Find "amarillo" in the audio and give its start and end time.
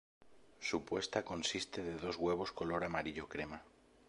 2.83-3.29